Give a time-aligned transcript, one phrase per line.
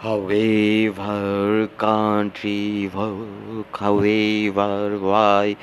[0.00, 2.88] However, country
[3.74, 5.56] however, why?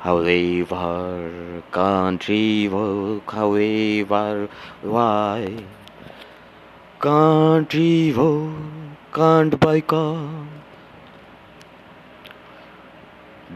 [0.00, 4.48] However, country however,
[4.82, 5.64] why?
[6.98, 8.12] Country
[9.14, 10.28] can't buy car.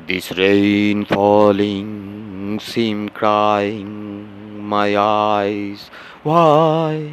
[0.06, 5.90] This rain falling, seem crying, my eyes.
[6.22, 7.10] Why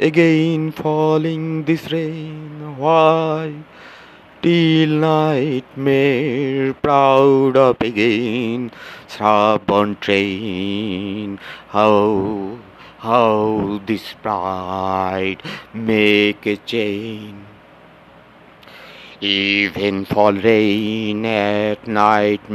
[0.00, 2.76] again falling this rain?
[2.76, 3.54] Why?
[4.42, 8.70] Till nightmare proud up again,
[9.06, 11.38] stubborn train.
[11.68, 12.58] How,
[12.98, 15.42] how this pride
[15.72, 17.46] make a chain?
[19.20, 22.50] Even fall rain at night.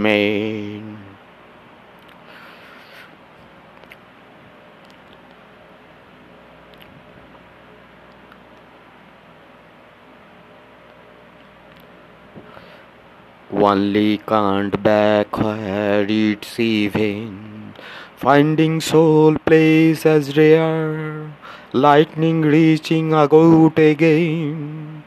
[13.53, 17.73] Only can't back where it's even.
[18.15, 21.33] Finding soul place as rare.
[21.73, 25.03] Lightning reaching out again.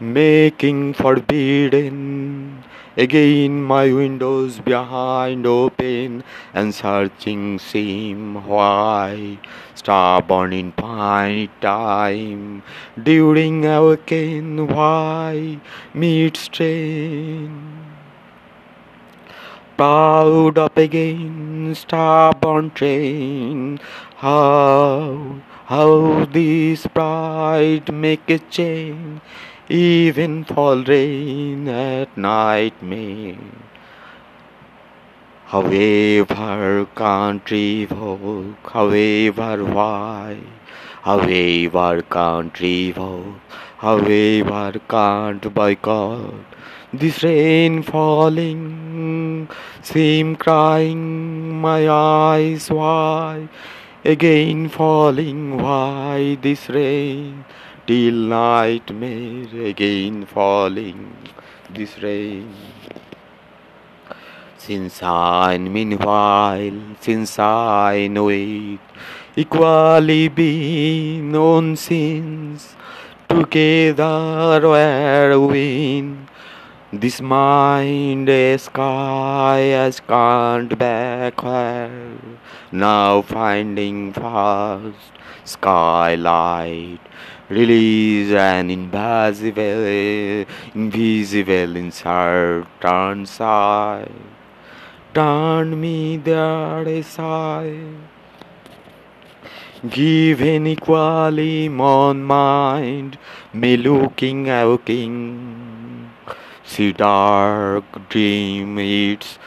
[0.00, 2.45] Making forbidden.
[2.98, 9.38] Again my windows behind open and searching seem why
[9.74, 12.62] stubborn in pine time
[13.02, 15.60] during awaken why
[15.92, 17.84] meet strain.
[19.76, 23.78] Proud up again stubborn train.
[24.16, 29.20] How how this pride make a chain
[29.68, 33.36] even fall rain at night may.
[35.46, 40.38] However, country folk, however, why?
[41.02, 43.40] However, country folk,
[43.78, 46.34] however, can't boycott.
[46.92, 49.48] This rain falling,
[49.82, 53.48] seem crying, my eyes why?
[54.04, 57.44] Again falling, why this rain?
[57.86, 61.16] Till nightmare again falling
[61.70, 62.52] this rain.
[64.58, 68.80] Since I, meanwhile, since I know it,
[69.36, 72.74] equally been known since,
[73.28, 76.25] together where win.
[76.98, 82.16] This mind a sky has can't back where,
[82.72, 85.12] now finding fast
[85.44, 87.00] skylight
[87.50, 94.10] release an invisible, invisible insert turn side.
[95.12, 97.98] Turn me there aside.
[99.86, 103.18] Give inequality on mind,
[103.52, 104.46] me looking
[104.86, 105.65] king.
[106.66, 109.38] See dark dream its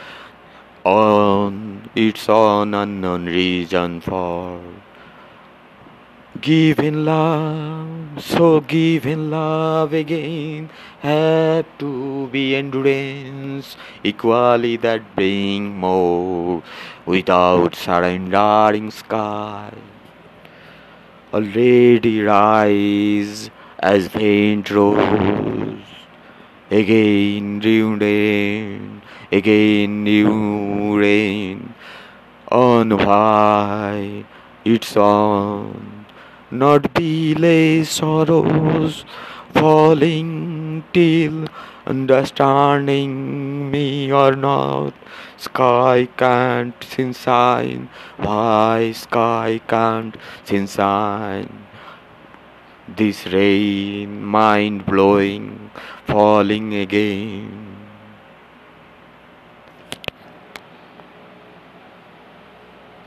[0.84, 4.60] on its own unknown reason for
[6.40, 10.70] Giving love, so giving love again
[11.00, 16.62] had to be endurance, equally that being more
[17.04, 19.74] without surrendering sky.
[21.34, 25.69] Already rise as faint rose,
[26.70, 31.74] again new rain, again new rain,
[32.48, 34.24] on why
[34.64, 36.06] it's on
[36.50, 39.04] not be lay sorrows
[39.54, 41.46] falling till
[41.86, 44.92] understanding me or not.
[45.36, 47.88] Sky can't sin sign.
[48.16, 51.69] Why sky can't sin sign
[52.96, 55.70] this rain mind blowing
[56.06, 57.69] falling again